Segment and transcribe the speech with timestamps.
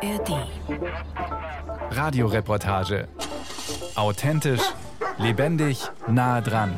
[0.00, 0.46] ARD.
[1.90, 3.08] Radioreportage.
[3.96, 4.62] Authentisch,
[5.18, 6.72] lebendig, nah dran.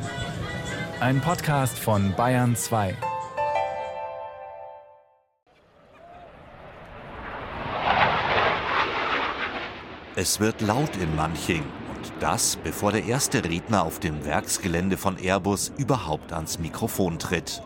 [1.01, 2.97] Ein Podcast von Bayern 2.
[10.17, 11.65] Es wird laut in Manching
[11.95, 17.63] und das, bevor der erste Redner auf dem Werksgelände von Airbus überhaupt ans Mikrofon tritt.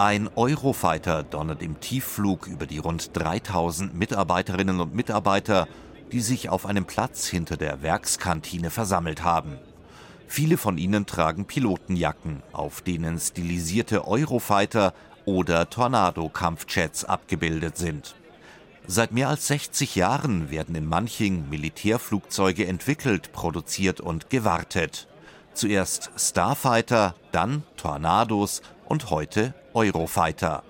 [0.00, 5.68] Ein Eurofighter donnert im Tiefflug über die rund 3000 Mitarbeiterinnen und Mitarbeiter,
[6.10, 9.58] die sich auf einem Platz hinter der Werkskantine versammelt haben.
[10.26, 14.94] Viele von ihnen tragen Pilotenjacken, auf denen stilisierte Eurofighter
[15.26, 18.14] oder Tornado-Kampfjets abgebildet sind.
[18.86, 25.08] Seit mehr als 60 Jahren werden in Manching Militärflugzeuge entwickelt, produziert und gewartet.
[25.52, 30.62] Zuerst Starfighter, dann Tornados und heute Eurofighter.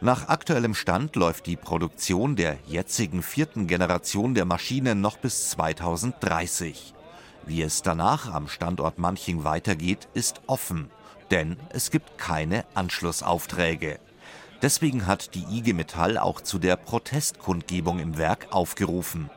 [0.00, 6.94] Nach aktuellem Stand läuft die Produktion der jetzigen vierten Generation der Maschinen noch bis 2030.
[7.44, 10.90] Wie es danach am Standort Manching weitergeht, ist offen,
[11.30, 13.98] denn es gibt keine Anschlussaufträge.
[14.62, 19.30] Deswegen hat die IG Metall auch zu der Protestkundgebung im Werk aufgerufen.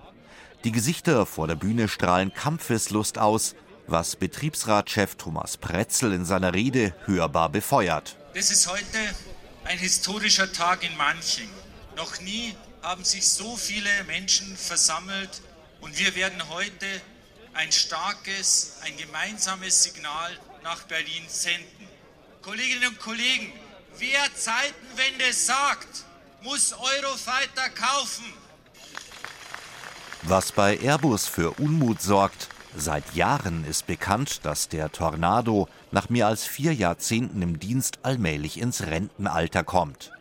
[0.64, 3.56] Die Gesichter vor der Bühne strahlen Kampfeslust aus,
[3.88, 8.17] was Betriebsratschef Thomas Pretzel in seiner Rede hörbar befeuert.
[8.34, 8.98] Das ist heute
[9.64, 11.50] ein historischer Tag in Manching.
[11.95, 15.44] Noch nie haben sich so viele Menschen versammelt
[15.81, 16.88] und wir werden heute
[17.54, 20.31] ein starkes, ein gemeinsames Signal
[20.64, 21.88] nach Berlin senden.
[22.42, 23.54] Kolleginnen und Kollegen,
[24.00, 26.04] wer Zeitenwende sagt,
[26.42, 28.26] muss Eurofighter kaufen.
[30.23, 36.28] Was bei Airbus für Unmut sorgt, Seit Jahren ist bekannt, dass der Tornado nach mehr
[36.28, 40.12] als vier Jahrzehnten im Dienst allmählich ins Rentenalter kommt.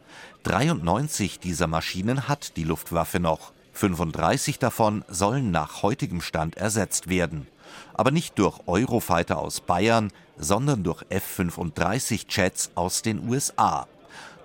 [0.45, 3.53] 93 dieser Maschinen hat die Luftwaffe noch.
[3.73, 7.47] 35 davon sollen nach heutigem Stand ersetzt werden.
[7.95, 13.86] Aber nicht durch Eurofighter aus Bayern, sondern durch F-35 Jets aus den USA.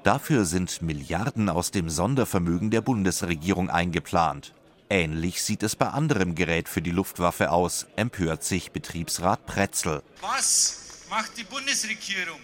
[0.04, 4.54] Dafür sind Milliarden aus dem Sondervermögen der Bundesregierung eingeplant.
[4.90, 10.02] Ähnlich sieht es bei anderem Gerät für die Luftwaffe aus, empört sich Betriebsrat Pretzel.
[10.22, 12.40] Was macht die Bundesregierung?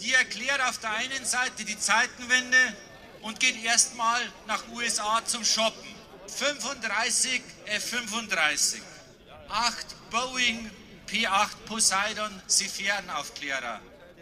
[0.00, 2.58] Die erklärt auf der einen Seite die Zeitenwende
[3.22, 5.88] und geht erstmal nach USA zum Shoppen.
[6.26, 8.80] 35 F-35,
[9.48, 10.70] 8 Boeing
[11.06, 13.80] P-8 Poseidon Sephirdenaufklärer,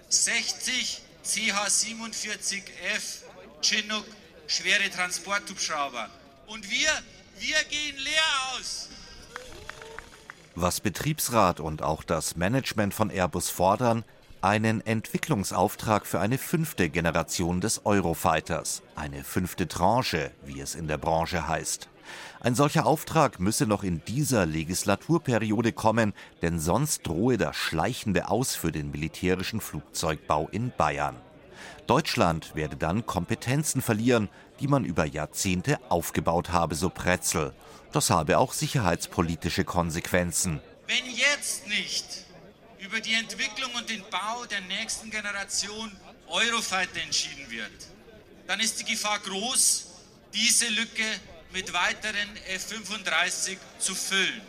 [0.09, 3.25] 60 CH-47F
[3.63, 4.07] Chinook
[4.47, 6.09] schwere Transporthubschrauber.
[6.47, 6.91] Und wir
[7.41, 8.89] wir gehen leer aus.
[10.55, 14.05] Was Betriebsrat und auch das Management von Airbus fordern,
[14.41, 20.99] einen Entwicklungsauftrag für eine fünfte Generation des Eurofighters, eine fünfte Tranche, wie es in der
[20.99, 21.89] Branche heißt.
[22.41, 28.55] Ein solcher Auftrag müsse noch in dieser Legislaturperiode kommen, denn sonst drohe das schleichende Aus
[28.55, 31.17] für den militärischen Flugzeugbau in Bayern.
[31.87, 34.29] Deutschland werde dann Kompetenzen verlieren,
[34.61, 37.55] die man über Jahrzehnte aufgebaut habe, so Pretzel.
[37.93, 40.61] Das habe auch sicherheitspolitische Konsequenzen.
[40.87, 42.05] Wenn jetzt nicht
[42.79, 45.91] über die Entwicklung und den Bau der nächsten Generation
[46.29, 47.89] Eurofighter entschieden wird,
[48.47, 49.87] dann ist die Gefahr groß,
[50.35, 51.05] diese Lücke
[51.53, 54.41] mit weiteren F-35 zu füllen.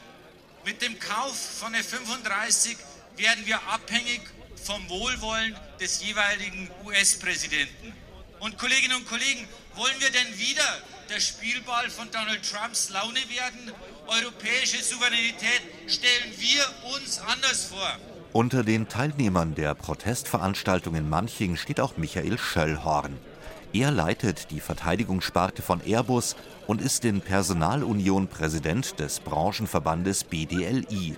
[0.65, 2.75] Mit dem Kauf von F-35
[3.15, 4.21] werden wir abhängig
[4.63, 7.93] vom Wohlwollen des jeweiligen US-Präsidenten.
[8.39, 10.63] Und Kolleginnen und Kollegen, wollen wir denn wieder
[11.09, 13.71] der Spielball von Donald Trumps Laune werden?
[14.07, 16.63] Europäische Souveränität stellen wir
[16.95, 17.97] uns anders vor.
[18.31, 23.17] Unter den Teilnehmern der Protestveranstaltung in Manching steht auch Michael Schöllhorn.
[23.73, 31.15] Er leitet die Verteidigungssparte von Airbus und ist in Personalunion Präsident des Branchenverbandes BDLI.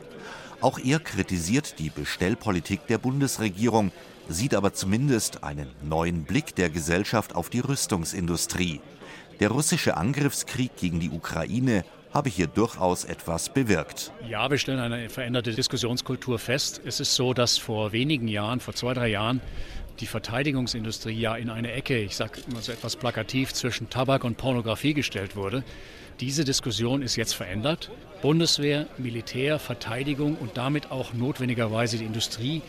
[0.61, 3.91] Auch er kritisiert die Bestellpolitik der Bundesregierung,
[4.29, 8.79] sieht aber zumindest einen neuen Blick der Gesellschaft auf die Rüstungsindustrie.
[9.39, 11.83] Der russische Angriffskrieg gegen die Ukraine
[12.13, 14.11] habe hier durchaus etwas bewirkt.
[14.29, 16.79] Ja, wir stellen eine veränderte Diskussionskultur fest.
[16.85, 19.41] Es ist so, dass vor wenigen Jahren, vor zwei, drei Jahren,
[20.01, 24.37] die Verteidigungsindustrie ja in eine Ecke, ich sage immer so etwas plakativ, zwischen Tabak und
[24.37, 25.63] Pornografie gestellt wurde.
[26.19, 27.91] Diese Diskussion ist jetzt verändert.
[28.21, 32.61] Bundeswehr, Militär, Verteidigung und damit auch notwendigerweise die Industrie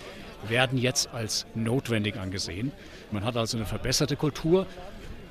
[0.49, 2.73] werden jetzt als notwendig angesehen.
[3.11, 4.67] Man hat also eine verbesserte Kultur.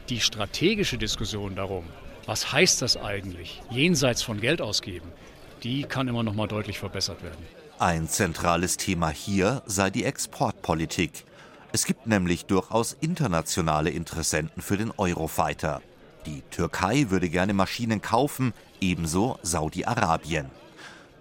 [0.10, 1.86] Die strategische Diskussion darum,
[2.26, 5.08] was heißt das eigentlich, jenseits von Geld ausgeben,
[5.64, 7.46] die kann immer noch mal deutlich verbessert werden.
[7.80, 11.26] Ein zentrales Thema hier sei die Exportpolitik.
[11.74, 15.82] Es gibt nämlich durchaus internationale Interessenten für den Eurofighter.
[16.26, 20.50] Die Türkei würde gerne Maschinen kaufen, ebenso Saudi-Arabien.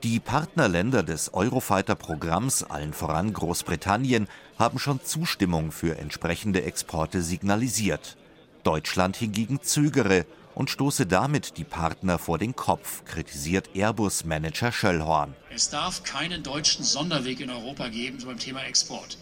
[0.02, 4.26] Die Partnerländer des Eurofighter-Programms, allen voran Großbritannien,
[4.58, 8.16] haben schon Zustimmung für entsprechende Exporte signalisiert.
[8.64, 15.34] Deutschland hingegen zögere und stoße damit die Partner vor den Kopf, kritisiert Airbus-Manager Schöllhorn.
[15.54, 19.16] Es darf keinen deutschen Sonderweg in Europa geben beim Thema Export.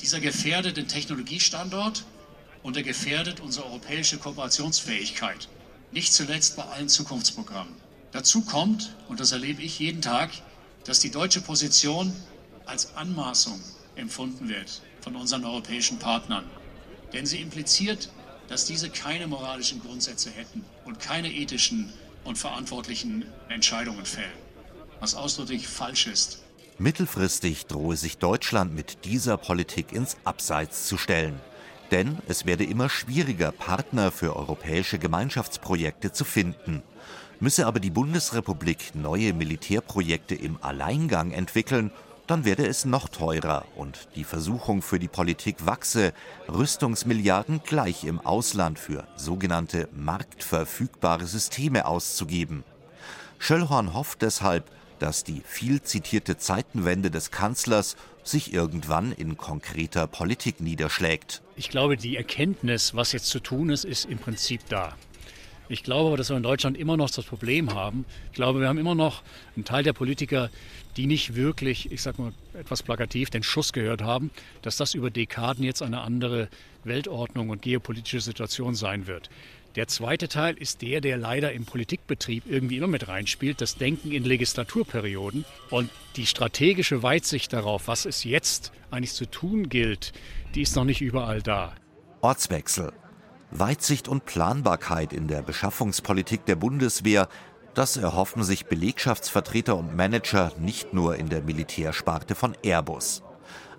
[0.00, 2.04] Dieser gefährdet den Technologiestandort
[2.62, 5.48] und er gefährdet unsere europäische Kooperationsfähigkeit.
[5.92, 7.74] Nicht zuletzt bei allen Zukunftsprogrammen.
[8.12, 10.30] Dazu kommt, und das erlebe ich jeden Tag,
[10.84, 12.14] dass die deutsche Position
[12.64, 13.60] als Anmaßung
[13.96, 16.44] empfunden wird von unseren europäischen Partnern.
[17.12, 18.10] Denn sie impliziert,
[18.48, 21.92] dass diese keine moralischen Grundsätze hätten und keine ethischen
[22.24, 24.38] und verantwortlichen Entscheidungen fällen,
[25.00, 26.42] was ausdrücklich falsch ist.
[26.78, 31.40] Mittelfristig drohe sich Deutschland mit dieser Politik ins Abseits zu stellen.
[31.90, 36.82] Denn es werde immer schwieriger, Partner für europäische Gemeinschaftsprojekte zu finden.
[37.40, 41.92] Müsse aber die Bundesrepublik neue Militärprojekte im Alleingang entwickeln,
[42.26, 46.12] dann werde es noch teurer und die Versuchung für die Politik wachse,
[46.48, 52.64] Rüstungsmilliarden gleich im Ausland für sogenannte marktverfügbare Systeme auszugeben.
[53.38, 60.60] Schöllhorn hofft deshalb, dass die viel zitierte Zeitenwende des Kanzlers sich irgendwann in konkreter Politik
[60.60, 61.42] niederschlägt.
[61.56, 64.94] Ich glaube, die Erkenntnis, was jetzt zu tun ist, ist im Prinzip da.
[65.68, 68.04] Ich glaube aber, dass wir in Deutschland immer noch das Problem haben.
[68.26, 69.22] Ich glaube, wir haben immer noch
[69.56, 70.48] einen Teil der Politiker,
[70.96, 74.30] die nicht wirklich, ich sage mal etwas plakativ, den Schuss gehört haben,
[74.62, 76.48] dass das über Dekaden jetzt eine andere
[76.84, 79.28] Weltordnung und geopolitische Situation sein wird.
[79.76, 84.10] Der zweite Teil ist der, der leider im Politikbetrieb irgendwie immer mit reinspielt, das Denken
[84.10, 90.14] in Legislaturperioden und die strategische Weitsicht darauf, was es jetzt eigentlich zu tun gilt,
[90.54, 91.74] die ist noch nicht überall da.
[92.22, 92.94] Ortswechsel.
[93.50, 97.28] Weitsicht und Planbarkeit in der Beschaffungspolitik der Bundeswehr,
[97.74, 103.22] das erhoffen sich Belegschaftsvertreter und Manager nicht nur in der Militärsparte von Airbus.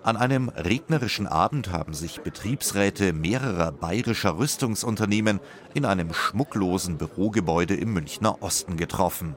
[0.08, 5.38] An einem regnerischen Abend haben sich Betriebsräte mehrerer bayerischer Rüstungsunternehmen
[5.74, 9.36] in einem schmucklosen Bürogebäude im Münchner Osten getroffen.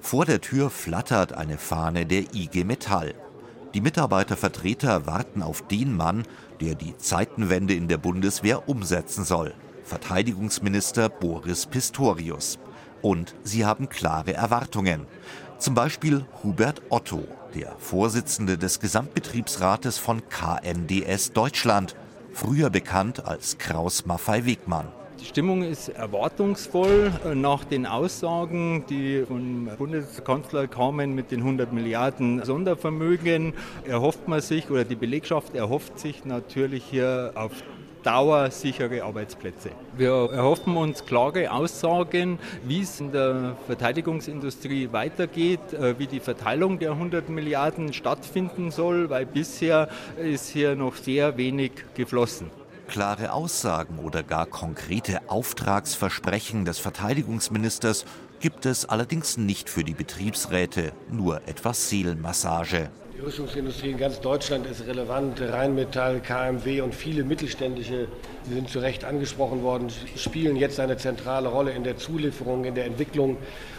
[0.00, 3.14] Vor der Tür flattert eine Fahne der IG Metall.
[3.72, 6.24] Die Mitarbeitervertreter warten auf den Mann,
[6.60, 9.54] der die Zeitenwende in der Bundeswehr umsetzen soll.
[9.82, 12.58] Verteidigungsminister Boris Pistorius.
[13.00, 15.06] Und sie haben klare Erwartungen.
[15.56, 21.94] Zum Beispiel Hubert Otto, der Vorsitzende des Gesamtbetriebsrates von KNDS Deutschland,
[22.32, 24.88] früher bekannt als Kraus Maffei Wegmann.
[25.20, 32.44] Die Stimmung ist erwartungsvoll nach den Aussagen, die vom Bundeskanzler kamen mit den 100 Milliarden
[32.44, 33.52] Sondervermögen.
[33.86, 37.52] Erhofft man sich oder die Belegschaft erhofft sich natürlich hier auf
[38.02, 39.70] dauersichere Arbeitsplätze.
[39.96, 46.78] Wir erhoffen uns klare Aussagen, wie es in der Verteidigungsindustrie weitergeht, äh, wie die Verteilung
[46.78, 52.50] der 100 Milliarden stattfinden soll, weil bisher ist hier noch sehr wenig geflossen.
[52.88, 58.04] Klare Aussagen oder gar konkrete Auftragsversprechen des Verteidigungsministers
[58.40, 62.90] gibt es allerdings nicht für die Betriebsräte, nur etwas Seelenmassage.
[63.22, 65.40] Die Rüstungsindustrie in ganz Deutschland ist relevant.
[65.40, 68.08] Rheinmetall, KMW und viele mittelständische,
[68.50, 72.74] die sind zu Recht angesprochen worden, spielen jetzt eine zentrale Rolle in der Zulieferung, in
[72.74, 73.36] der Entwicklung.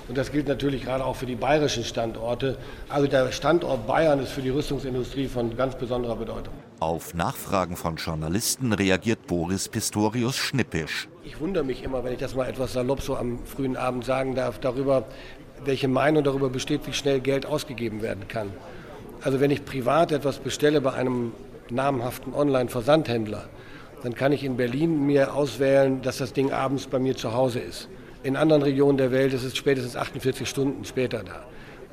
[0.08, 2.58] Und das gilt natürlich gerade auch für die bayerischen Standorte.
[2.88, 6.54] Also der Standort Bayern ist für die Rüstungsindustrie von ganz besonderer Bedeutung.
[6.80, 11.10] Auf Nachfragen von Journalisten reagiert Boris Pistorius schnippisch.
[11.26, 14.36] Ich wundere mich immer, wenn ich das mal etwas salopp so am frühen Abend sagen
[14.36, 15.04] darf, darüber,
[15.66, 18.50] welche Meinung darüber besteht, wie schnell Geld ausgegeben werden kann.
[19.24, 21.32] Also wenn ich privat etwas bestelle bei einem
[21.70, 23.46] namhaften Online-Versandhändler,
[24.04, 27.60] dann kann ich in Berlin mir auswählen, dass das Ding abends bei mir zu Hause
[27.60, 27.88] ist.
[28.24, 31.46] In anderen Regionen der Welt ist es spätestens 48 Stunden später da.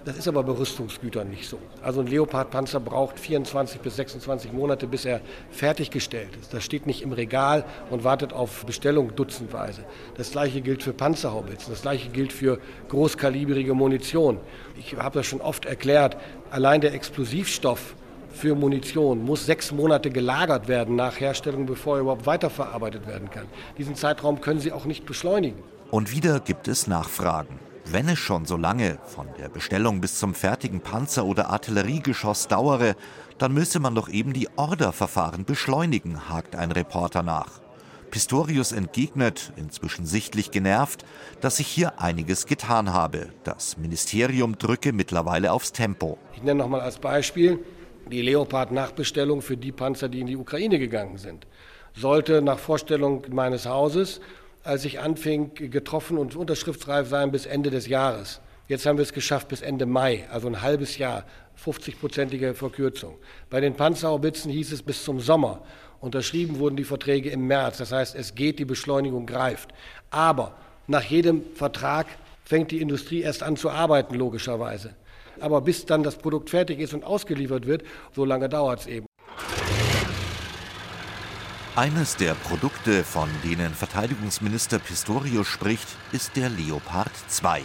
[0.05, 1.59] Das ist aber bei Rüstungsgütern nicht so.
[1.83, 5.21] Also ein Leopard-Panzer braucht 24 bis 26 Monate, bis er
[5.51, 6.55] fertiggestellt ist.
[6.55, 9.85] Das steht nicht im Regal und wartet auf Bestellung dutzendweise.
[10.17, 12.59] Das gleiche gilt für Panzerhaubitzen, das gleiche gilt für
[12.89, 14.39] großkalibrige Munition.
[14.79, 16.17] Ich habe das schon oft erklärt,
[16.51, 17.95] allein der Explosivstoff
[18.33, 23.47] für Munition muss sechs Monate gelagert werden nach Herstellung, bevor er überhaupt weiterverarbeitet werden kann.
[23.79, 25.63] Diesen Zeitraum können Sie auch nicht beschleunigen.
[25.91, 27.59] Und wieder gibt es Nachfragen.
[27.87, 32.95] Wenn es schon so lange von der Bestellung bis zum fertigen Panzer oder Artilleriegeschoss dauere,
[33.39, 37.61] dann müsse man doch eben die Orderverfahren beschleunigen, hakt ein Reporter nach.
[38.11, 41.05] Pistorius entgegnet, inzwischen sichtlich genervt,
[41.41, 43.29] dass sich hier einiges getan habe.
[43.45, 46.19] Das Ministerium drücke mittlerweile aufs Tempo.
[46.35, 47.59] Ich nenne noch mal als Beispiel
[48.11, 51.47] die Leopard-Nachbestellung für die Panzer, die in die Ukraine gegangen sind.
[51.95, 54.21] Sollte nach Vorstellung meines Hauses
[54.63, 58.41] als ich anfing, getroffen und unterschriftsreif sein bis Ende des Jahres.
[58.69, 61.25] Jetzt haben wir es geschafft bis Ende Mai, also ein halbes Jahr,
[61.65, 63.17] 50-prozentige Verkürzung.
[63.51, 65.63] Bei den Panzerhaubitzen hieß es bis zum Sommer.
[66.01, 67.79] Unterschrieben wurden die Verträge im März.
[67.79, 69.71] Das heißt, es geht, die Beschleunigung greift.
[70.11, 70.55] Aber
[70.87, 72.07] nach jedem Vertrag
[72.45, 74.95] fängt die Industrie erst an zu arbeiten, logischerweise.
[75.39, 79.07] Aber bis dann das Produkt fertig ist und ausgeliefert wird, so lange dauert es eben.
[81.77, 87.63] Eines der Produkte, von denen Verteidigungsminister Pistorius spricht, ist der Leopard 2.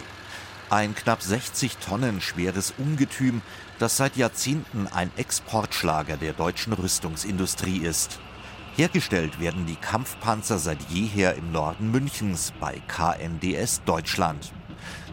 [0.70, 3.42] Ein knapp 60 Tonnen schweres Ungetüm,
[3.78, 8.18] das seit Jahrzehnten ein Exportschlager der deutschen Rüstungsindustrie ist.
[8.76, 14.52] Hergestellt werden die Kampfpanzer seit jeher im Norden Münchens bei KNDS Deutschland.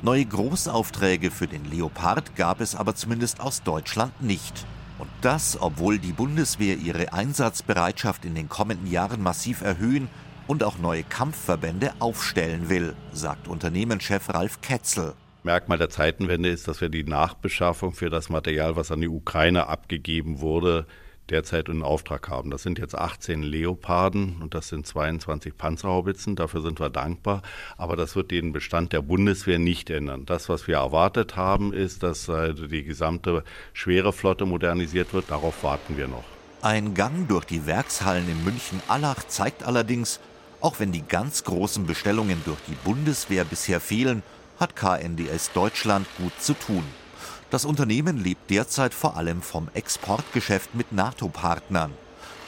[0.01, 4.65] Neue Großaufträge für den Leopard gab es aber zumindest aus Deutschland nicht.
[4.99, 10.09] Und das, obwohl die Bundeswehr ihre Einsatzbereitschaft in den kommenden Jahren massiv erhöhen
[10.45, 15.13] und auch neue Kampfverbände aufstellen will, sagt Unternehmenschef Ralf Ketzel.
[15.43, 19.67] Merkmal der Zeitenwende ist, dass wir die Nachbeschaffung für das Material, was an die Ukraine
[19.67, 20.85] abgegeben wurde,
[21.29, 22.49] derzeit in Auftrag haben.
[22.49, 26.35] Das sind jetzt 18 Leoparden und das sind 22 Panzerhaubitzen.
[26.35, 27.41] Dafür sind wir dankbar.
[27.77, 30.25] Aber das wird den Bestand der Bundeswehr nicht ändern.
[30.25, 35.29] Das, was wir erwartet haben, ist, dass äh, die gesamte schwere Flotte modernisiert wird.
[35.29, 36.23] Darauf warten wir noch.
[36.61, 40.21] Ein Gang durch die Werkshallen in München-Allach zeigt allerdings,
[40.61, 44.23] auch wenn die ganz großen Bestellungen durch die Bundeswehr bisher fehlen,
[44.63, 46.85] hat KNDS Deutschland gut zu tun.
[47.49, 51.91] Das Unternehmen lebt derzeit vor allem vom Exportgeschäft mit NATO-Partnern.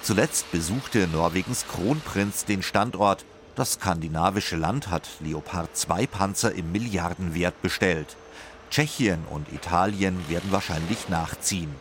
[0.01, 3.25] Zuletzt besuchte Norwegens Kronprinz den Standort.
[3.55, 8.15] Das skandinavische Land hat Leopard 2 Panzer im Milliardenwert bestellt.
[8.71, 11.75] Tschechien und Italien werden wahrscheinlich nachziehen.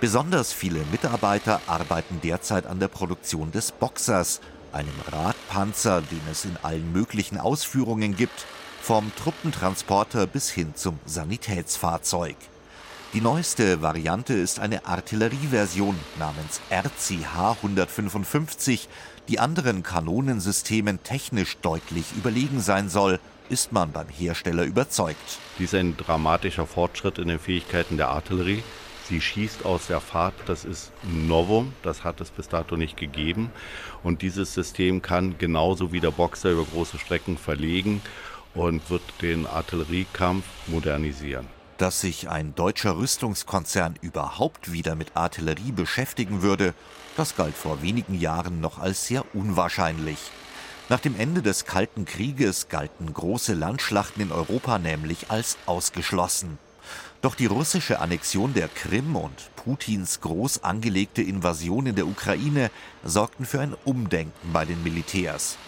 [0.00, 4.40] Besonders viele Mitarbeiter arbeiten derzeit an der Produktion des Boxers,
[4.72, 8.46] einem Radpanzer, den es in allen möglichen Ausführungen gibt,
[8.80, 12.36] vom Truppentransporter bis hin zum Sanitätsfahrzeug.
[13.12, 18.88] Die neueste Variante ist eine Artillerieversion namens RCH 155,
[19.28, 23.18] die anderen Kanonensystemen technisch deutlich überlegen sein soll,
[23.48, 25.38] ist man beim Hersteller überzeugt.
[25.58, 28.62] Dies ist ein dramatischer Fortschritt in den Fähigkeiten der Artillerie.
[29.08, 33.50] Sie schießt aus der Fahrt, das ist Novum, das hat es bis dato nicht gegeben.
[34.04, 38.02] Und dieses System kann genauso wie der Boxer über große Strecken verlegen
[38.54, 41.46] und wird den Artilleriekampf modernisieren.
[41.78, 46.74] Dass sich ein deutscher Rüstungskonzern überhaupt wieder mit Artillerie beschäftigen würde,
[47.16, 50.18] das galt vor wenigen Jahren noch als sehr unwahrscheinlich.
[50.88, 56.58] Nach dem Ende des Kalten Krieges galten große Landschlachten in Europa nämlich als ausgeschlossen.
[57.22, 62.70] Doch die russische Annexion der Krim und Putins groß angelegte Invasion in der Ukraine
[63.04, 65.58] sorgten für ein Umdenken bei den Militärs.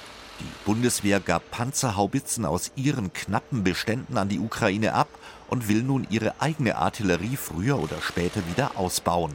[0.43, 5.09] Die Bundeswehr gab Panzerhaubitzen aus ihren knappen Beständen an die Ukraine ab
[5.49, 9.33] und will nun ihre eigene Artillerie früher oder später wieder ausbauen.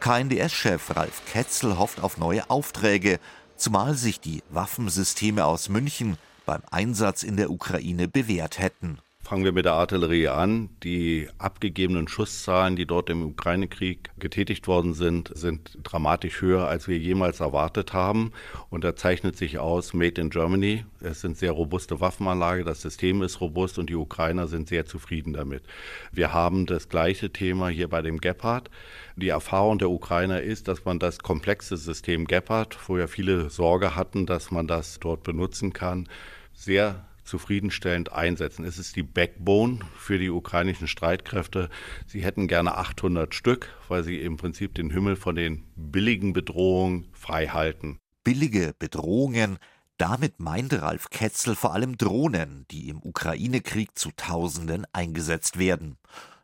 [0.00, 3.20] KNDS-Chef Ralf Ketzel hofft auf neue Aufträge,
[3.56, 6.16] zumal sich die Waffensysteme aus München
[6.46, 8.98] beim Einsatz in der Ukraine bewährt hätten.
[9.30, 10.70] Fangen wir mit der Artillerie an.
[10.82, 16.98] Die abgegebenen Schusszahlen, die dort im Ukraine-Krieg getätigt worden sind, sind dramatisch höher, als wir
[16.98, 18.32] jemals erwartet haben.
[18.70, 20.84] Und da zeichnet sich aus Made in Germany.
[20.98, 25.34] Es sind sehr robuste Waffenanlage, das System ist robust und die Ukrainer sind sehr zufrieden
[25.34, 25.62] damit.
[26.10, 28.68] Wir haben das gleiche Thema hier bei dem Gepard.
[29.14, 33.94] Die Erfahrung der Ukrainer ist, dass man das komplexe System Gepard, wo ja viele Sorge
[33.94, 36.08] hatten, dass man das dort benutzen kann,
[36.52, 38.64] sehr zufriedenstellend einsetzen.
[38.64, 41.70] Es ist die Backbone für die ukrainischen Streitkräfte.
[42.06, 47.08] Sie hätten gerne 800 Stück, weil sie im Prinzip den Himmel von den billigen Bedrohungen
[47.12, 47.98] frei halten.
[48.24, 49.58] Billige Bedrohungen,
[49.96, 55.96] damit meinte Ralf Ketzel vor allem Drohnen, die im Ukraine-Krieg zu Tausenden eingesetzt werden.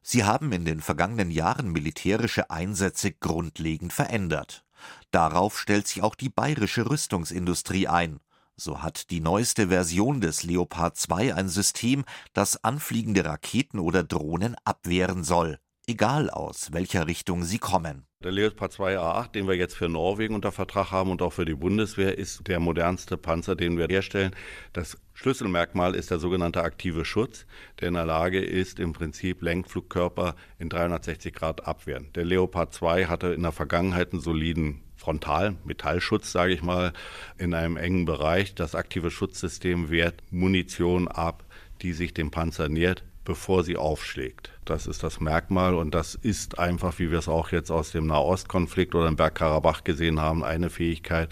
[0.02, 4.64] Sie haben in den vergangenen Jahren militärische Einsätze grundlegend verändert.
[5.10, 8.20] Darauf stellt sich auch die bayerische Rüstungsindustrie ein.
[8.58, 14.56] So hat die neueste Version des Leopard 2 ein System, das anfliegende Raketen oder Drohnen
[14.64, 18.06] abwehren soll, egal aus welcher Richtung sie kommen.
[18.24, 21.44] Der Leopard 2 A8, den wir jetzt für Norwegen unter Vertrag haben und auch für
[21.44, 24.34] die Bundeswehr, ist der modernste Panzer, den wir herstellen.
[24.72, 27.44] Das Schlüsselmerkmal ist der sogenannte aktive Schutz,
[27.78, 32.10] der in der Lage ist, im Prinzip Lenkflugkörper in 360 Grad abwehren.
[32.14, 36.92] Der Leopard 2 hatte in der Vergangenheit einen soliden Frontal-Metallschutz, sage ich mal,
[37.38, 38.56] in einem engen Bereich.
[38.56, 41.44] Das aktive Schutzsystem wehrt Munition ab,
[41.80, 44.50] die sich dem Panzer nähert, bevor sie aufschlägt.
[44.64, 48.08] Das ist das Merkmal und das ist einfach, wie wir es auch jetzt aus dem
[48.08, 51.28] Nahostkonflikt oder im Bergkarabach gesehen haben, eine Fähigkeit,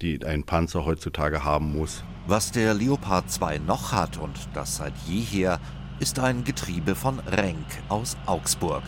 [0.00, 2.04] die ein Panzer heutzutage haben muss.
[2.26, 5.60] Was der Leopard 2 noch hat und das seit jeher,
[6.00, 8.84] ist ein Getriebe von Renk aus Augsburg.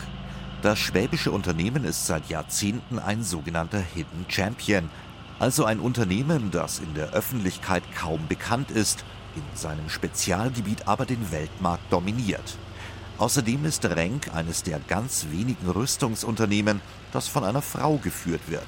[0.61, 4.91] Das schwäbische Unternehmen ist seit Jahrzehnten ein sogenannter Hidden Champion,
[5.39, 9.03] also ein Unternehmen, das in der Öffentlichkeit kaum bekannt ist,
[9.35, 12.57] in seinem Spezialgebiet aber den Weltmarkt dominiert.
[13.17, 16.79] Außerdem ist Renk eines der ganz wenigen Rüstungsunternehmen,
[17.11, 18.67] das von einer Frau geführt wird.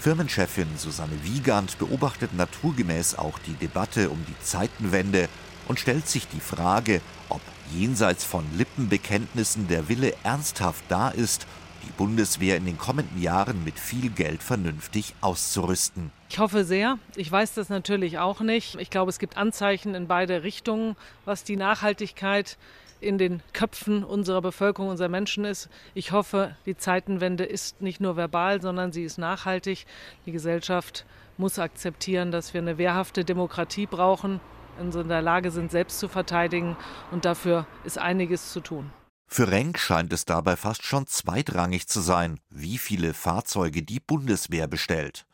[0.00, 5.30] Firmenchefin Susanne Wiegand beobachtet naturgemäß auch die Debatte um die Zeitenwende
[5.68, 7.40] und stellt sich die Frage, ob
[7.72, 11.46] jenseits von Lippenbekenntnissen der Wille ernsthaft da ist,
[11.84, 16.10] die Bundeswehr in den kommenden Jahren mit viel Geld vernünftig auszurüsten.
[16.30, 16.98] Ich hoffe sehr.
[17.16, 18.76] Ich weiß das natürlich auch nicht.
[18.80, 22.56] Ich glaube, es gibt Anzeichen in beide Richtungen, was die Nachhaltigkeit
[23.00, 25.68] in den Köpfen unserer Bevölkerung, unserer Menschen ist.
[25.92, 29.84] Ich hoffe, die Zeitenwende ist nicht nur verbal, sondern sie ist nachhaltig.
[30.26, 31.04] Die Gesellschaft
[31.36, 34.40] muss akzeptieren, dass wir eine wehrhafte Demokratie brauchen,
[34.78, 36.76] in der Lage sind, selbst zu verteidigen.
[37.10, 38.90] Und dafür ist einiges zu tun.
[39.26, 44.68] Für Renk scheint es dabei fast schon zweitrangig zu sein, wie viele Fahrzeuge die Bundeswehr
[44.68, 45.26] bestellt.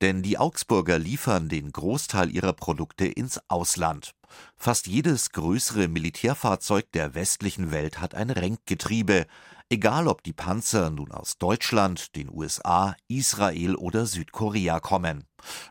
[0.00, 4.14] Denn die Augsburger liefern den Großteil ihrer Produkte ins Ausland.
[4.56, 9.26] Fast jedes größere Militärfahrzeug der westlichen Welt hat ein Renkgetriebe,
[9.70, 15.24] egal ob die Panzer nun aus Deutschland, den USA, Israel oder Südkorea kommen.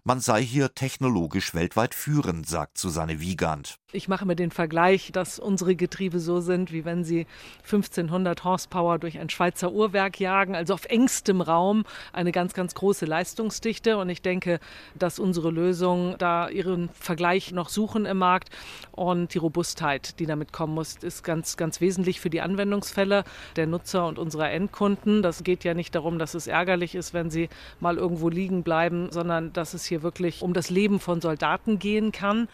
[0.04, 3.78] Man sei hier technologisch weltweit führend, sagt Susanne Wiegand.
[3.94, 7.26] Ich mache mir den Vergleich, dass unsere Getriebe so sind, wie wenn sie
[7.64, 13.06] 1500 Horsepower durch ein Schweizer Uhrwerk jagen, also auf engstem Raum eine ganz, ganz große
[13.06, 13.98] Leistungsdichte.
[13.98, 14.60] Und ich denke,
[14.96, 18.50] dass unsere Lösungen da ihren Vergleich noch suchen im Markt.
[18.92, 23.24] Und die Robustheit, die damit kommen muss, ist ganz, ganz wesentlich für die Anwendungsfälle
[23.56, 25.22] der Nutzer und unserer Endkunden.
[25.22, 27.48] Das geht ja nicht darum, dass es ärgerlich ist, wenn sie
[27.80, 32.12] mal irgendwo liegen bleiben, sondern dass es hier wirklich um das Leben von Soldaten gehen
[32.12, 32.48] kann.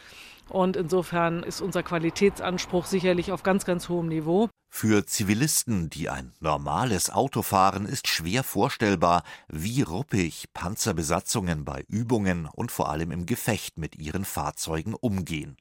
[0.49, 4.49] Und insofern ist unser Qualitätsanspruch sicherlich auf ganz, ganz hohem Niveau.
[4.75, 12.47] Für Zivilisten, die ein normales Auto fahren, ist schwer vorstellbar, wie ruppig Panzerbesatzungen bei Übungen
[12.47, 15.57] und vor allem im Gefecht mit ihren Fahrzeugen umgehen.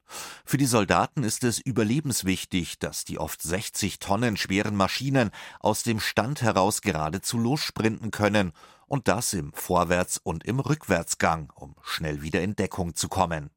[0.47, 6.01] Für die Soldaten ist es überlebenswichtig, dass die oft 60 Tonnen schweren Maschinen aus dem
[6.01, 8.53] Stand heraus geradezu lossprinten können
[8.93, 13.49] und das im Vorwärts- und im Rückwärtsgang, um schnell wieder in Deckung zu kommen.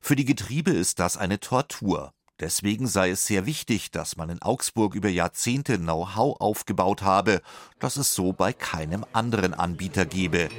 [0.00, 2.12] Für die Getriebe ist das eine Tortur.
[2.38, 7.42] Deswegen sei es sehr wichtig, dass man in Augsburg über Jahrzehnte Know-how aufgebaut habe,
[7.80, 10.50] das es so bei keinem anderen Anbieter gebe.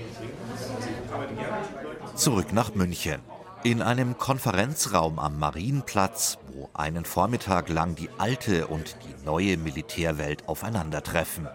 [2.16, 3.22] Zurück nach München.
[3.64, 10.50] In einem Konferenzraum am Marienplatz, wo einen Vormittag lang die alte und die neue Militärwelt
[10.50, 11.48] aufeinandertreffen.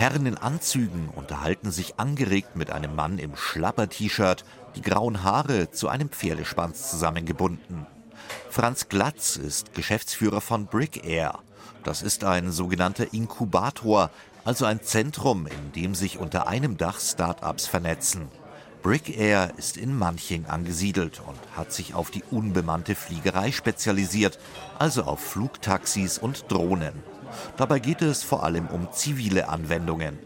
[0.00, 5.90] Herren in Anzügen unterhalten sich angeregt mit einem Mann im Schlapper-T-Shirt, die grauen Haare zu
[5.90, 7.86] einem Pferdeschwanz zusammengebunden.
[8.48, 11.40] Franz Glatz ist Geschäftsführer von Brick Air.
[11.84, 14.08] Das ist ein sogenannter Inkubator,
[14.42, 18.28] also ein Zentrum, in dem sich unter einem Dach Start-ups vernetzen.
[18.82, 24.38] Brick Air ist in Manching angesiedelt und hat sich auf die unbemannte Fliegerei spezialisiert,
[24.78, 26.94] also auf Flugtaxis und Drohnen.
[27.56, 30.18] Dabei geht es vor allem um zivile Anwendungen.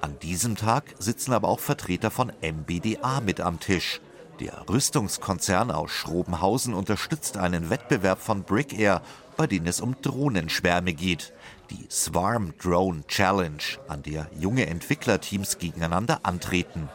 [0.00, 4.00] An diesem Tag sitzen aber auch Vertreter von MBDA mit am Tisch.
[4.40, 9.00] Der Rüstungskonzern aus Schrobenhausen unterstützt einen Wettbewerb von Brick Air,
[9.36, 11.32] bei dem es um Drohnenschwärme geht.
[11.70, 16.88] Die Swarm Drone Challenge, an der junge Entwicklerteams gegeneinander antreten.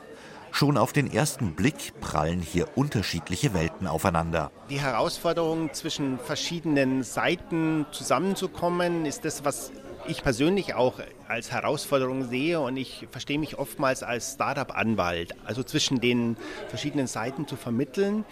[0.51, 4.51] Schon auf den ersten Blick prallen hier unterschiedliche Welten aufeinander.
[4.69, 9.71] Die Herausforderung zwischen verschiedenen Seiten zusammenzukommen, ist das, was
[10.07, 10.99] ich persönlich auch
[11.31, 16.35] als Herausforderung sehe und ich verstehe mich oftmals als Startup-Anwalt, also zwischen den
[16.67, 18.25] verschiedenen Seiten zu vermitteln.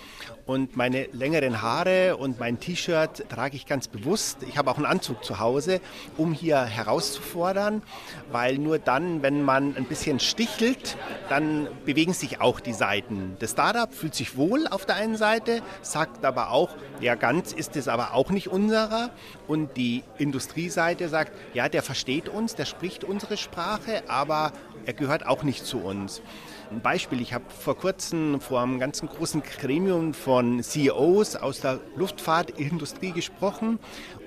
[0.45, 4.39] Und meine längeren Haare und mein T-Shirt trage ich ganz bewusst.
[4.49, 5.79] Ich habe auch einen Anzug zu Hause,
[6.17, 7.83] um hier herauszufordern,
[8.31, 10.97] weil nur dann, wenn man ein bisschen stichelt,
[11.29, 13.38] dann bewegen sich auch die Seiten.
[13.39, 17.77] Das Startup fühlt sich wohl auf der einen Seite, sagt aber auch, ja, ganz ist
[17.77, 19.12] es aber auch nicht unserer.
[19.47, 24.52] Und die Industrieseite sagt, ja, der versteht uns, der spricht spricht unsere Sprache, aber
[24.88, 26.23] er gehört auch nicht zu uns.
[26.71, 31.82] Ein Beispiel, ich habe vor kurzem vor einem ganzen großen Gremium von CEOs aus der
[31.95, 33.78] Luftfahrtindustrie gesprochen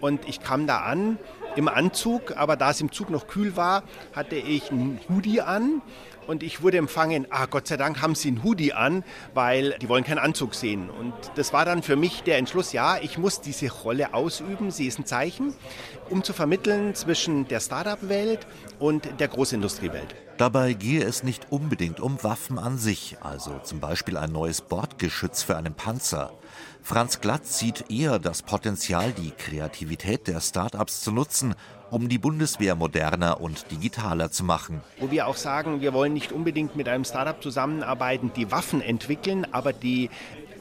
[0.01, 1.19] und ich kam da an
[1.57, 3.83] im Anzug, aber da es im Zug noch kühl war,
[4.15, 5.83] hatte ich ein Hoodie an
[6.27, 9.05] und ich wurde empfangen, ah Gott sei Dank haben sie einen Hoodie an,
[9.35, 10.91] weil die wollen keinen Anzug sehen.
[10.91, 14.87] Und das war dann für mich der Entschluss, ja, ich muss diese Rolle ausüben, sie
[14.87, 15.55] ist ein Zeichen,
[16.11, 18.47] um zu vermitteln zwischen der Startup-Welt
[18.79, 20.15] und der Großindustriewelt.
[20.39, 25.43] Dabei gehe es nicht unbedingt um Waffen an sich, also zum Beispiel ein neues Bordgeschütz
[25.43, 26.33] für einen Panzer.
[26.83, 31.55] Franz Glatt sieht eher das Potenzial, die Kreativität der Startups zu nutzen,
[31.93, 34.81] um die Bundeswehr moderner und digitaler zu machen.
[34.99, 39.47] Wo wir auch sagen, wir wollen nicht unbedingt mit einem Startup zusammenarbeiten, die Waffen entwickeln,
[39.53, 40.09] aber die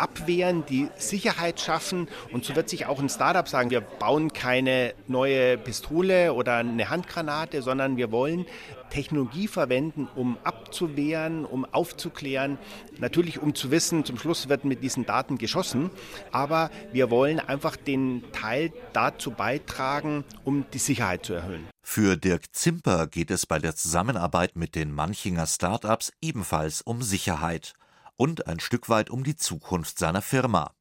[0.01, 2.07] abwehren, die Sicherheit schaffen.
[2.31, 6.89] Und so wird sich auch ein Startup sagen, wir bauen keine neue Pistole oder eine
[6.89, 8.45] Handgranate, sondern wir wollen
[8.89, 12.57] Technologie verwenden, um abzuwehren, um aufzuklären.
[12.99, 15.89] Natürlich, um zu wissen, zum Schluss wird mit diesen Daten geschossen.
[16.31, 21.67] Aber wir wollen einfach den Teil dazu beitragen, um die Sicherheit zu erhöhen.
[21.83, 27.73] Für Dirk Zimper geht es bei der Zusammenarbeit mit den Manchinger Startups ebenfalls um Sicherheit
[28.21, 30.75] und ein Stück weit um die Zukunft seiner Firma.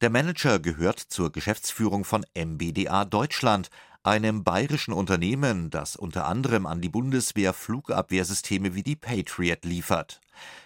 [0.00, 3.68] Der Manager gehört zur Geschäftsführung von MBDA Deutschland,
[4.02, 10.22] einem bayerischen Unternehmen, das unter anderem an die Bundeswehr Flugabwehrsysteme wie die Patriot liefert.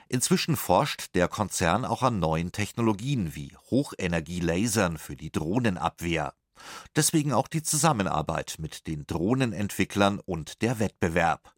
[0.09, 6.35] Inzwischen forscht der Konzern auch an neuen Technologien wie Hochenergielasern für die Drohnenabwehr.
[6.95, 11.53] Deswegen auch die Zusammenarbeit mit den Drohnenentwicklern und der Wettbewerb.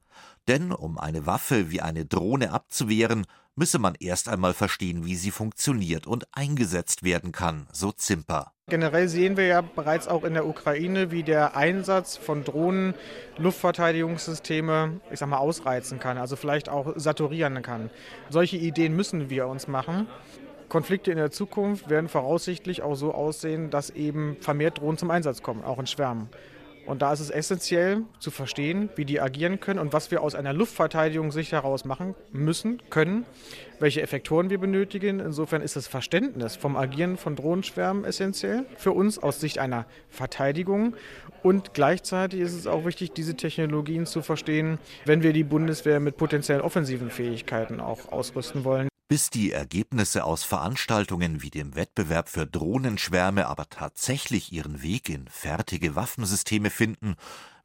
[0.49, 5.31] Denn um eine Waffe wie eine Drohne abzuwehren, müsse man erst einmal verstehen, wie sie
[5.31, 8.53] funktioniert und eingesetzt werden kann, so Zimper.
[8.69, 12.95] Generell sehen wir ja bereits auch in der Ukraine, wie der Einsatz von Drohnen
[13.37, 17.91] Luftverteidigungssysteme, ich sag mal, ausreizen kann, also vielleicht auch saturieren kann.
[18.31, 20.07] Solche Ideen müssen wir uns machen.
[20.69, 25.43] Konflikte in der Zukunft werden voraussichtlich auch so aussehen, dass eben vermehrt Drohnen zum Einsatz
[25.43, 26.31] kommen, auch in Schwärmen.
[26.87, 30.35] Und da ist es essentiell zu verstehen, wie die agieren können und was wir aus
[30.35, 33.25] einer Luftverteidigungssicht heraus machen müssen, können,
[33.79, 35.21] welche Effektoren wir benötigen.
[35.21, 40.95] Insofern ist das Verständnis vom Agieren von Drohnenschwärmen essentiell für uns aus Sicht einer Verteidigung.
[41.43, 46.17] Und gleichzeitig ist es auch wichtig, diese Technologien zu verstehen, wenn wir die Bundeswehr mit
[46.17, 48.92] potenziellen offensiven Fähigkeiten auch ausrüsten wollen.
[49.13, 55.29] Bis die Ergebnisse aus Veranstaltungen wie dem Wettbewerb für Drohnenschwärme aber tatsächlich ihren Weg in
[55.29, 57.17] fertige Waffensysteme finden,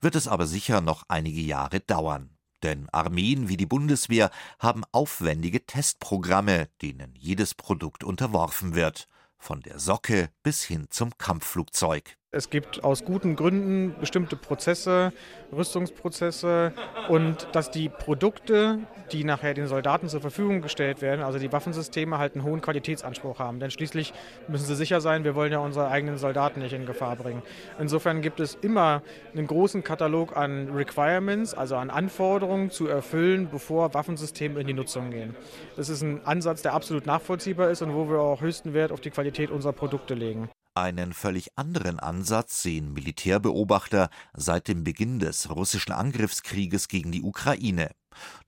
[0.01, 2.31] wird es aber sicher noch einige Jahre dauern.
[2.63, 4.29] Denn Armeen wie die Bundeswehr
[4.59, 9.07] haben aufwendige Testprogramme, denen jedes Produkt unterworfen wird,
[9.37, 12.16] von der Socke bis hin zum Kampfflugzeug.
[12.37, 15.11] Es gibt aus guten Gründen bestimmte Prozesse,
[15.51, 16.71] Rüstungsprozesse
[17.09, 18.77] und dass die Produkte,
[19.11, 23.39] die nachher den Soldaten zur Verfügung gestellt werden, also die Waffensysteme, halt einen hohen Qualitätsanspruch
[23.39, 23.59] haben.
[23.59, 24.13] Denn schließlich
[24.47, 27.41] müssen sie sicher sein, wir wollen ja unsere eigenen Soldaten nicht in Gefahr bringen.
[27.79, 29.01] Insofern gibt es immer
[29.33, 35.09] einen großen Katalog an Requirements, also an Anforderungen zu erfüllen, bevor Waffensysteme in die Nutzung
[35.09, 35.35] gehen.
[35.75, 39.01] Das ist ein Ansatz, der absolut nachvollziehbar ist und wo wir auch höchsten Wert auf
[39.01, 40.51] die Qualität unserer Produkte legen.
[40.77, 47.89] Einen völlig anderen Ansatz sehen Militärbeobachter seit dem Beginn des russischen Angriffskrieges gegen die Ukraine.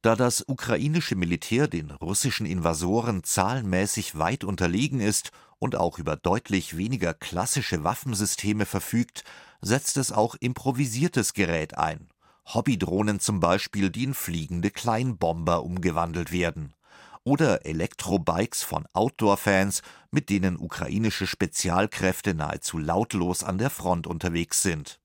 [0.04, 6.78] Da das ukrainische Militär den russischen Invasoren zahlenmäßig weit unterlegen ist und auch über deutlich
[6.78, 9.24] weniger klassische Waffensysteme verfügt,
[9.62, 12.10] setzt es auch improvisiertes Gerät ein.
[12.46, 16.76] Hobbydrohnen zum Beispiel, die in fliegende Kleinbomber umgewandelt werden
[17.30, 25.00] oder Elektrobikes von Outdoor-Fans, mit denen ukrainische Spezialkräfte nahezu lautlos an der Front unterwegs sind.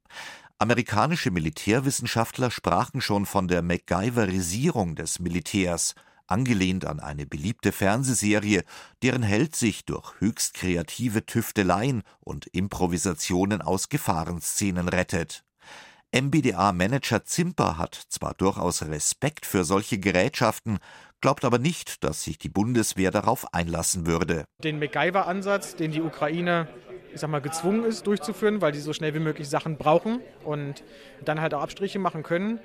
[0.59, 5.95] Amerikanische Militärwissenschaftler sprachen schon von der MacGyverisierung des Militärs,
[6.27, 8.65] angelehnt an eine beliebte Fernsehserie,
[9.03, 15.45] deren Held sich durch höchst kreative Tüfteleien und Improvisationen aus Gefahrenszenen rettet.
[16.15, 20.79] MBDA-Manager Zimper hat zwar durchaus Respekt für solche Gerätschaften,
[21.21, 24.45] glaubt aber nicht, dass sich die Bundeswehr darauf einlassen würde.
[24.63, 26.69] Den MacGyver-Ansatz, den die Ukraine
[27.15, 30.83] ich sag mal, gezwungen ist durchzuführen, weil die so schnell wie möglich Sachen brauchen und
[31.25, 32.59] dann halt auch Abstriche machen können.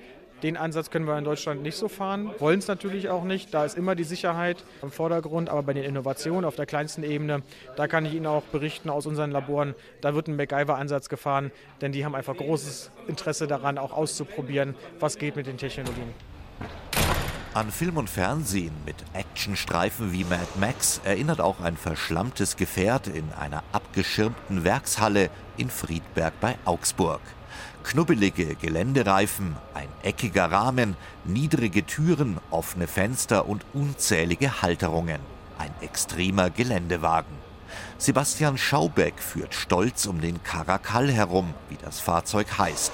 [0.44, 3.54] Den Ansatz können wir in Deutschland nicht so fahren, wollen es natürlich auch nicht.
[3.54, 7.42] Da ist immer die Sicherheit im Vordergrund, aber bei den Innovationen auf der kleinsten Ebene,
[7.76, 11.92] da kann ich Ihnen auch berichten aus unseren Laboren, da wird ein MacGyver-Ansatz gefahren, denn
[11.92, 16.14] die haben einfach großes Interesse daran, auch auszuprobieren, was geht mit den Technologien.
[17.54, 23.34] An Film und Fernsehen mit Actionstreifen wie Mad Max erinnert auch ein verschlammtes Gefährt in
[23.34, 27.22] einer abgeschirmten Werkshalle in Friedberg bei Augsburg.
[27.84, 35.20] Knubbelige Geländereifen, ein eckiger Rahmen, niedrige Türen, offene Fenster und unzählige Halterungen.
[35.58, 37.36] Ein extremer Geländewagen.
[37.98, 42.92] Sebastian Schaubeck führt stolz um den Karakal herum, wie das Fahrzeug heißt.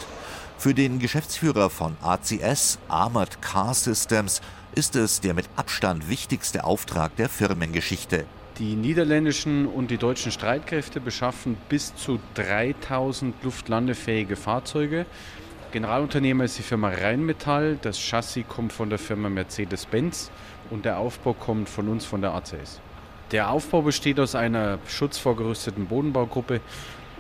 [0.58, 4.42] Für den Geschäftsführer von ACS, Armored Car Systems,
[4.74, 8.26] ist es der mit Abstand wichtigste Auftrag der Firmengeschichte.
[8.60, 15.06] Die niederländischen und die deutschen Streitkräfte beschaffen bis zu 3000 luftlandefähige Fahrzeuge.
[15.74, 20.32] Generalunternehmer ist die Firma Rheinmetall, das Chassis kommt von der Firma Mercedes-Benz
[20.70, 22.80] und der Aufbau kommt von uns von der ACS.
[23.32, 26.62] Der Aufbau besteht aus einer schutzvorgerüsteten Bodenbaugruppe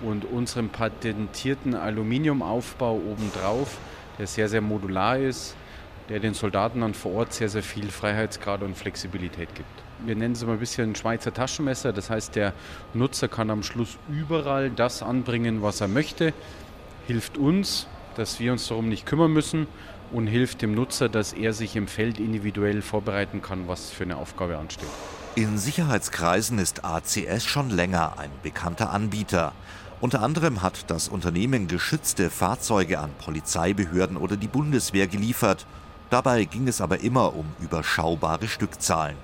[0.03, 3.77] und unserem patentierten Aluminiumaufbau obendrauf,
[4.17, 5.57] der sehr, sehr modular ist,
[6.07, 9.84] der den Soldaten dann vor Ort sehr, sehr viel Freiheitsgrad und Flexibilität gibt.
[10.03, 12.53] Wir nennen es mal ein bisschen Schweizer Taschenmesser, das heißt, der
[12.93, 16.33] Nutzer kann am Schluss überall das anbringen, was er möchte,
[17.07, 19.67] hilft uns, dass wir uns darum nicht kümmern müssen
[20.11, 24.17] und hilft dem Nutzer, dass er sich im Feld individuell vorbereiten kann, was für eine
[24.17, 24.89] Aufgabe ansteht.
[25.35, 29.53] In Sicherheitskreisen ist ACS schon länger ein bekannter Anbieter.
[30.01, 35.65] Unter anderem hat das Unternehmen geschützte Fahrzeuge an Polizeibehörden oder die Bundeswehr geliefert.
[36.09, 39.17] Dabei ging es aber immer um überschaubare Stückzahlen.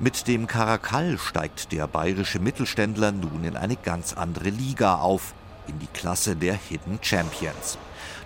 [0.00, 5.34] Mit dem Karakal steigt der bayerische Mittelständler nun in eine ganz andere Liga auf,
[5.66, 7.78] in die Klasse der Hidden Champions.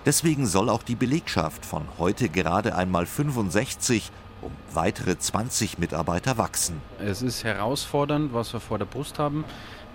[0.05, 4.11] Deswegen soll auch die Belegschaft von heute gerade einmal 65
[4.43, 6.83] um weitere 20 Mitarbeiter wachsen.
[6.99, 9.47] Es ist herausfordernd, was wir vor der Brust haben.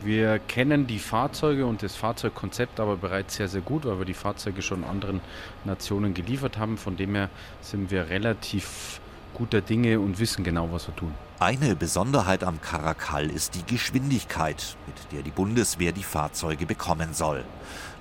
[0.01, 4.15] Wir kennen die Fahrzeuge und das Fahrzeugkonzept aber bereits sehr, sehr gut, weil wir die
[4.15, 5.21] Fahrzeuge schon anderen
[5.63, 6.79] Nationen geliefert haben.
[6.79, 7.29] Von dem her
[7.61, 8.99] sind wir relativ
[9.35, 11.13] guter Dinge und wissen genau, was wir tun.
[11.39, 17.45] Eine Besonderheit am Karakal ist die Geschwindigkeit, mit der die Bundeswehr die Fahrzeuge bekommen soll.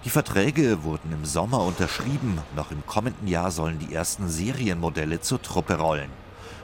[0.07, 5.43] Die Verträge wurden im Sommer unterschrieben, noch im kommenden Jahr sollen die ersten Serienmodelle zur
[5.43, 6.09] Truppe rollen.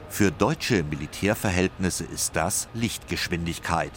[0.09, 3.93] Für deutsche Militärverhältnisse ist das Lichtgeschwindigkeit.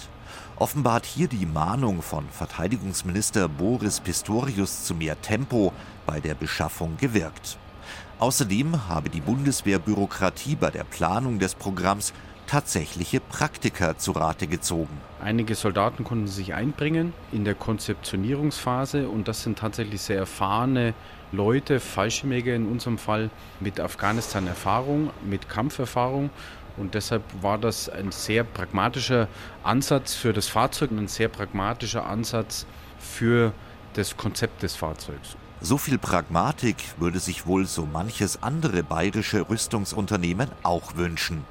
[0.56, 5.72] Offenbart hier die Mahnung von Verteidigungsminister Boris Pistorius zu mehr Tempo
[6.04, 7.56] bei der Beschaffung gewirkt.
[8.18, 12.12] Außerdem habe die Bundeswehrbürokratie bei der Planung des Programms
[12.46, 15.00] tatsächliche Praktiker zu Rate gezogen.
[15.20, 20.94] Einige Soldaten konnten sich einbringen in der Konzeptionierungsphase und das sind tatsächlich sehr erfahrene
[21.32, 23.30] Leute, Fallschirmjäger in unserem Fall,
[23.60, 26.30] mit Afghanistan-Erfahrung, mit Kampferfahrung.
[26.76, 29.28] Und deshalb war das ein sehr pragmatischer
[29.64, 32.66] Ansatz für das Fahrzeug und ein sehr pragmatischer Ansatz
[32.98, 33.52] für
[33.94, 35.36] das Konzept des Fahrzeugs.
[35.60, 41.44] So viel Pragmatik würde sich wohl so manches andere bayerische Rüstungsunternehmen auch wünschen.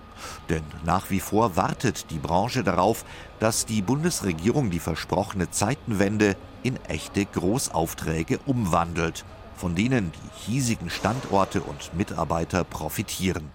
[0.50, 3.06] Denn nach wie vor wartet die Branche darauf,
[3.40, 9.26] dass die Bundesregierung die versprochene Zeitenwende in echte Großaufträge umwandelt
[9.56, 13.55] von denen die hiesigen Standorte und Mitarbeiter profitieren.